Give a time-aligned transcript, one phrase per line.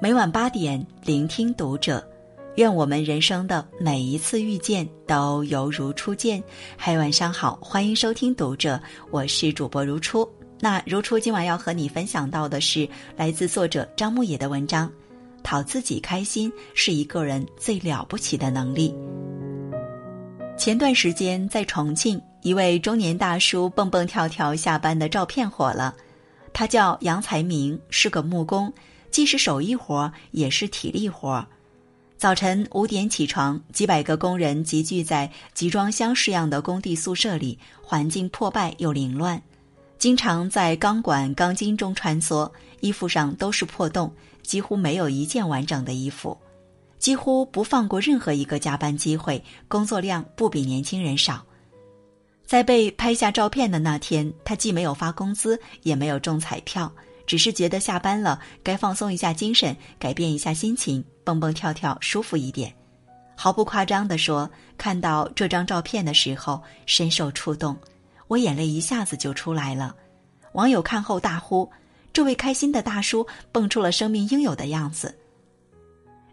[0.00, 2.06] 每晚八点，聆听读者。
[2.54, 6.40] 愿我们人生的每一次遇见都犹如初见。
[6.76, 8.80] 嗨，晚上好，欢迎收听读者，
[9.10, 10.28] 我是主播如初。
[10.60, 14.88] 那如初今晚要和你分享到的是来自作者张牧野的文章：
[15.42, 18.94] 讨自己开心是一个人最了不起的能力。
[20.56, 25.92] 前段时间在重庆，一位中年大叔蹦蹦跳跳下班的照片火了。
[26.52, 28.72] 他叫杨才明，是个木工。
[29.10, 31.46] 既是手艺活，也是体力活。
[32.16, 39.40] 早晨五点起床，几百个工人集聚在集装箱式样的工地宿舍里，环境破败又凌乱，
[39.98, 46.36] 经常在钢管、钢筋中穿梭，衣服上都是破洞，几乎没有一件完整的衣服，
[46.98, 51.44] 几乎不放过任何一个加班机会，工作量不比年轻人少。
[52.44, 56.92] 在被拍下照片的那天，他既没有发工资，也没有中彩票。
[57.28, 62.74] 只是觉得下班了，该放松一下精神，改变一下心情，蹦蹦跳跳，舒服一点。
[63.36, 67.76] 毫不夸张地说，看到这张照片的时候，深受触动，
[68.28, 69.94] 我眼泪一下子就出来了。
[70.54, 71.70] 网友看后大呼
[72.14, 75.14] ：“这位开心的大叔蹦出了生命应有的样子。”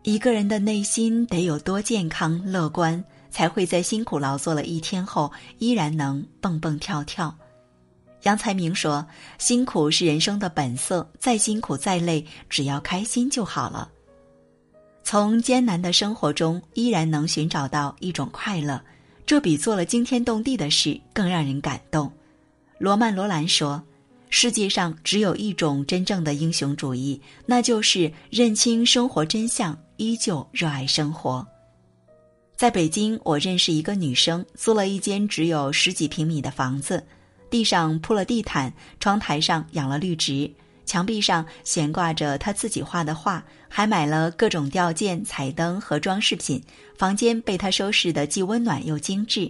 [0.04, 7.36] 一个人的内心得有多健康乐观，才会在辛苦劳作了一天后，依然能蹦蹦跳跳。
[8.26, 9.06] 杨才明说
[9.38, 13.88] ：“辛苦是人生的本色，再辛苦再累，只要开心就好了。
[15.04, 18.82] 从艰难的生活中依然能寻找到一种快乐，
[19.28, 22.12] 这比做了惊天动地的事更让人感动。”
[22.80, 23.82] 罗曼·罗兰说
[24.32, 31.46] ：“世界上只有一种真正的英雄主义，那就是认清生活真相，依旧热爱生活。”
[32.58, 37.06] 在北京，我认识一个女生，租了一间只有十几平米的房子。
[37.56, 40.52] 地上铺了地毯，窗台上养了绿植，
[40.86, 46.62] 墙壁上悬挂着他自己画的画，还买了各种吊件、彩灯和装饰品。
[46.98, 49.50] 房间被他收拾的既温暖又精致。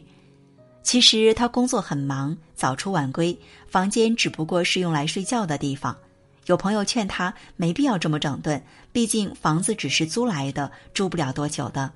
[0.83, 3.35] 其实他工作很忙，早出晚归，
[3.67, 5.97] 房间只不过是用来睡觉的地方。
[6.45, 11.91] 有朋友劝他没必要这么整顿，毕竟房子只是租来的，住不了多久的。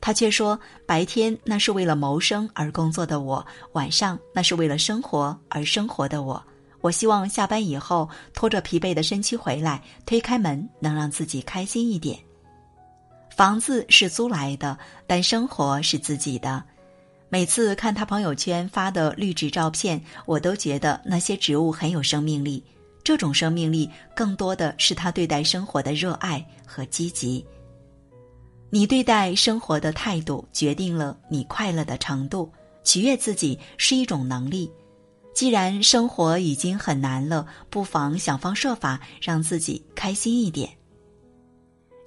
[0.00, 6.42] 他却说：“白天那是为了谋生而工作的我，晚上那是为了生活而生活的我。
[6.80, 12.16] 我希望下班以后拖着疲惫的身躯回来，推开门能让自己开心一点。
[13.36, 16.62] 房子是租来的，但生活是自己的。
[17.28, 22.64] 每次看他朋友圈发的绿植照片，我都觉得那些植物很有生命力。
[23.02, 27.44] 这种生命力更多的是他对待生活的热爱和积极。”
[28.70, 32.52] 你对待生活的态度，决定了你快乐的程度。
[32.84, 34.70] 取悦自己是一种能力。
[35.34, 40.68] 既然生活已经很难了，不妨想方设法让自己开心一点。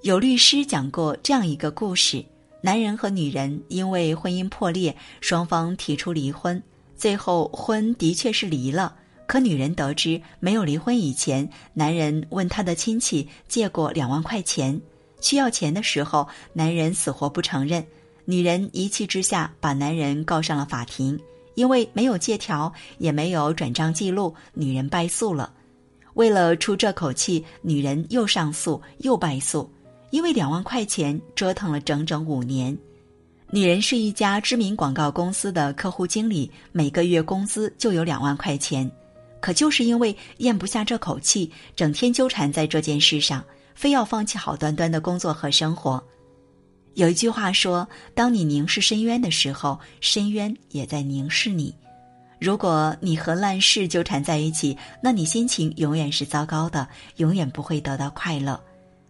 [0.02, 2.24] 有律师讲过这样一个故事：
[2.60, 6.62] 男人和女人因为婚姻破裂，双方提出离婚，
[6.96, 8.96] 最后婚的确是离了。
[9.26, 14.80] 可女人得知没有离婚以前，男人问他的亲戚借过两万块钱。
[15.22, 17.82] 需要钱的时候，男人死活不承认，
[18.26, 21.18] 女人一气之下把男人告上了法庭。
[21.54, 25.52] 因为没有借条，也没有转账记录，女人败诉了。
[26.14, 29.70] 为了出这口气，女人又上诉又败诉，
[30.10, 32.76] 因为两万块钱折腾了整整五年。
[33.50, 38.90] 女人是一家知名广告公司的客户经理，每个月工资就有两万块钱，
[39.38, 43.44] 可就是因为咽不下这口气，整天纠缠在这件事上。
[43.74, 46.02] 非要放弃好端端的工作和生活。
[46.94, 51.74] 有一句话说：“当你凝视深渊的时候，深渊也在凝视你。”
[52.38, 58.60] 如果你和烂事纠缠在一起，那你心情永远是糟糕的，永远不会得到快乐。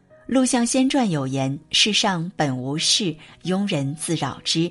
[0.27, 4.71] 《陆象仙传》有言：“世上本无事，庸人自扰之。”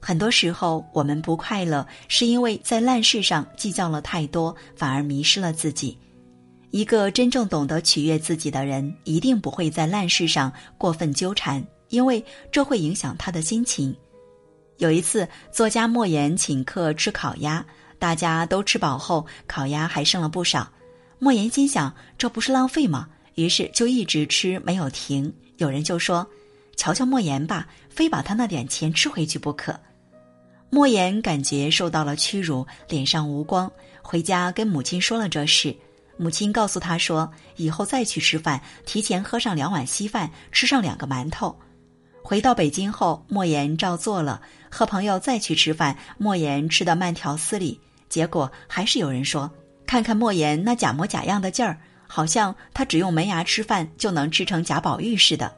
[0.00, 5.98] 很多时候，我们不快乐，是因为在烂事上计较了太多，反而迷失了自己。
[6.74, 13.94] 一个真正懂得取悦自己的人，一定不会在烂事上过分纠缠，因为这会影响他的心情。
[14.78, 17.64] 有一次，作家莫言请客吃烤鸭，
[17.96, 20.68] 大家都吃饱后，烤鸭还剩了不少。
[21.20, 23.08] 莫言心想，这不是浪费吗？
[23.36, 25.32] 于是就一直吃，没有停。
[25.58, 26.26] 有人就说
[26.74, 29.78] ：“瞧瞧莫言吧，非把他那点钱吃回去不可。”
[30.70, 33.70] 莫言感觉受到了屈辱，脸上无光，
[34.02, 35.72] 回家跟母亲说了这事。
[36.16, 41.58] 母亲告诉他说：“以后再去吃饭，提前喝上两碗稀饭，吃上两个馒头。”
[42.22, 44.40] 回到北京后，莫言照做了。
[44.70, 47.78] 和朋友再去吃饭，莫言吃得慢条斯理。
[48.08, 49.50] 结果还是有人说
[49.86, 55.54] ：“看看莫言那假模假样的劲儿，好像他只用门牙吃饭就能吃成贾宝玉似的。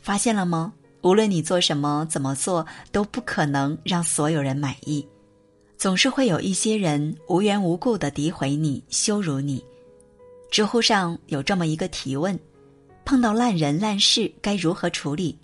[0.00, 0.72] 发现了吗？
[1.02, 5.06] 无论你做什么、怎么做，都不可能让所有人满意。
[5.84, 9.62] 总是会有一些人无缘无故的诋毁你、羞辱你。
[10.50, 12.40] 知乎上有这么一个提问：
[13.04, 15.38] 碰到烂人烂事该如何处理？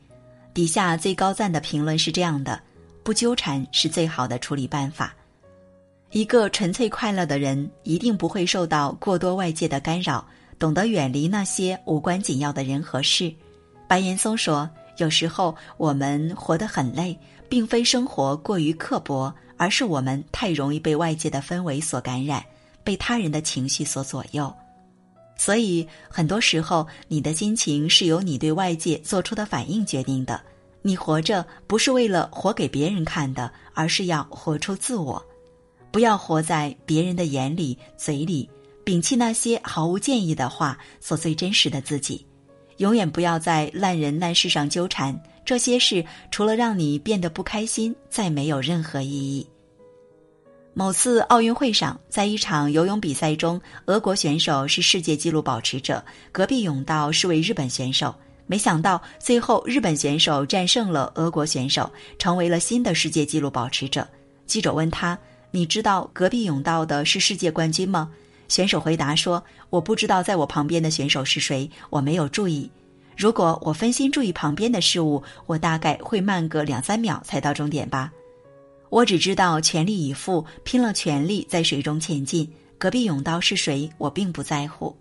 [0.55, 2.59] 底下最高赞的评论是这样的：
[3.03, 5.15] 不纠缠是最好的处理办法。
[6.11, 10.27] 一个纯粹快乐的人，一定不会受到过多外界的干扰，
[10.59, 13.31] 懂得远离那些无关紧要的人和事。
[13.87, 14.67] 白岩松说
[14.97, 17.15] ：“有时候我们活得很累，
[17.51, 22.43] 并非生活过于刻薄，而是我们太容易被外界的氛围所感染，
[22.83, 24.51] 被他人的情绪所左右。
[25.37, 30.41] 所以，很多时候，你的心情是由你对外界做出的反应决定的。
[30.81, 35.23] 你活着不是为了活给别人看的，而是要活出自我。”
[35.93, 38.49] 不要活在别人的眼里、嘴里，
[38.85, 42.25] 摒弃那些毫无建议的话，做最真实的自己。
[42.77, 49.47] 永远不要在烂人烂事上纠缠，这些事除了让你变得不开心，再没有任何意义。
[50.75, 58.15] 某次奥运会上，在一场游泳比赛中，俄国选手是世界纪录保持者，隔壁泳道是位日本选手。
[58.47, 64.07] 没想到最后日本选手战胜了俄国选手，成为了新的世界纪录保持者。
[64.47, 65.19] 记者问他。
[65.53, 68.09] 你知道隔壁泳道的是世界冠军吗？
[68.47, 72.71] 选手回答说：“我不知道在我旁边的选手是谁，我没有注意。
[73.21, 78.11] 如果我分心注意旁边的事物，我大概会慢个两三秒才到终点吧。
[78.89, 82.51] 我只知道全力以赴，拼了全力在水中前进。
[82.79, 84.97] 隔壁泳道是谁，我并不在乎。”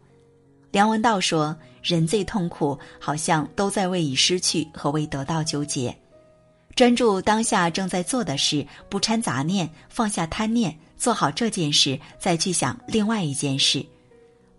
[0.69, 5.95] 梁文道说：“人最痛苦，好像都在为已失去和未得到纠结。”
[6.75, 13.85] 专注当下正在做的事，不掺杂念，放下贪念，做好这件事，再去想另外一件事。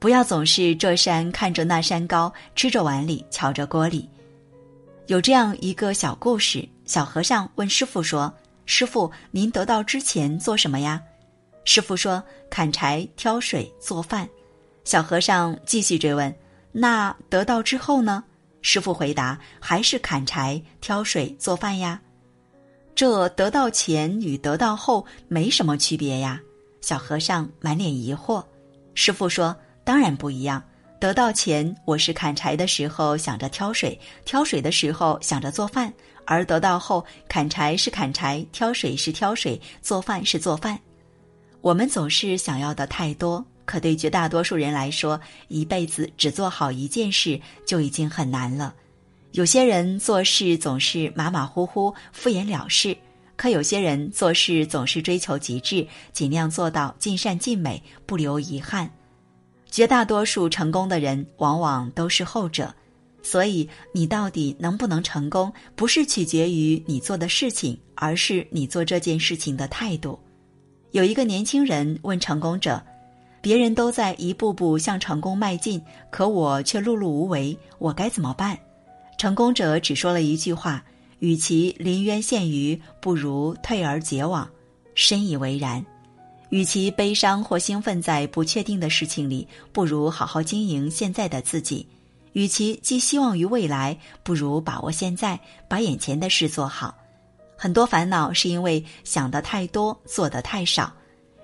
[0.01, 4.09] 不要总是这山看着那山高，吃着碗里瞧着锅里。
[5.09, 8.33] 有这样一个小故事：小和尚问师傅说
[8.65, 11.03] ：“师傅，您得道之前做什么呀？”
[11.67, 14.27] 师傅说：“砍柴、挑水、做饭。”
[14.85, 16.35] 小和尚继续追问
[16.73, 18.25] ：“那得道之后呢？”
[18.63, 22.01] 师傅回答：“还是砍柴、挑水、做饭呀。”
[22.97, 26.41] 这得到前与得到后没什么区别呀？
[26.81, 28.43] 小和尚满脸疑惑。
[28.95, 30.63] 师傅说：“当然不一样。
[30.99, 35.91] 得到钱，我是砍柴的时候想着挑水，挑水的时候想着做饭；
[36.27, 40.79] 而得到后，砍柴是砍柴，挑水是挑水，做饭是做饭。
[41.63, 45.19] 我们总是想要的太多，可对绝大多数人来说，
[45.49, 48.75] 一辈子只做好一件事就已经很难了。”
[49.33, 52.95] 有些人做事总是马马虎虎、敷衍了事，
[53.37, 58.91] 可有些人做事总是追求极致，尽量做到尽善尽美，不留遗憾。
[59.71, 62.75] 绝大多数成功的人往往都是后者，
[63.23, 70.19] 所以你到底能不能成功，不是取决于你做的事情，而是你做这件事情的态度。
[70.91, 72.83] 有一个年轻人问成功者
[73.41, 75.81] ：“别人都在一步步向成功迈进，
[76.11, 78.59] 可我却碌碌无为，我该怎么办？”
[79.17, 80.85] 成功者只说了一句话
[81.21, 84.51] ：“与其临渊羡鱼，不如退而结网。”
[84.97, 85.85] 深以为然。
[86.51, 91.87] 与其悲伤或兴奋在不确定的事情里，不如好好经营现在的自己。
[92.33, 96.95] 与其寄希望于未来，不如把握现在，把眼前的事做好。
[97.57, 100.93] 很多烦恼是因为想的太多，做的太少。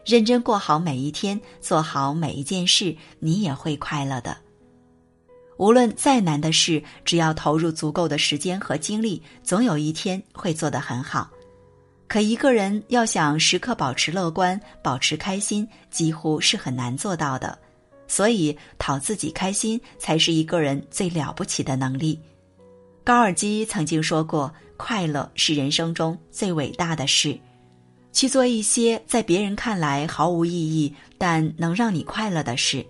[0.04, 4.36] 认真过好每一天，做好每一件事，你也会快乐的。
[5.56, 11.28] 无论再难的事，只要投入足够的时间和精力，总有一天会做得很好。
[12.08, 17.58] 可一个人要想时刻保持乐观、保持开心，几乎是很难做到的。
[18.08, 22.18] 所以，讨自己开心才是一个人最了不起的能力。
[23.02, 27.36] 高尔基曾经说过：“快乐是人生中最伟大的事。”
[28.12, 32.86] 去做一些在别人看来毫无意义，但能让你快乐的事。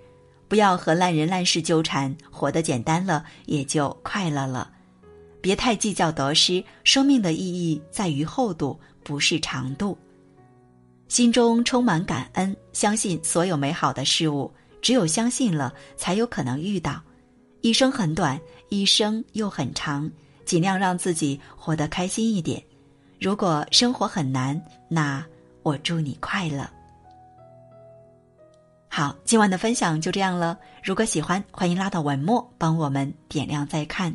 [0.49, 4.71] 不要和烂人烂事纠缠，活得简单了，也就快乐了。
[5.41, 9.97] 别太计较得失，生命的意义在于厚度，不是长度。
[11.07, 14.53] 心中充满感恩，相信所有美好的事物。
[14.83, 17.01] 只有相信了，才有可能遇到。
[17.61, 20.11] 一生很短，一生又很长，
[20.45, 22.61] 尽量让自己活得开心一点。
[23.21, 25.25] 如果生活很难，那
[25.63, 26.69] 我祝你快乐。
[28.89, 30.59] 好，今晚的分享就这样了。
[30.83, 34.15] 如果喜欢，欢迎拉到文末帮我们点亮再看，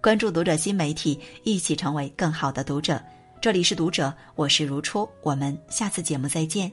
[0.00, 3.02] 关注读者新媒体，一起成为更好的读者。
[3.40, 6.72] 这里是读者，我是如初，我们下次节目再见。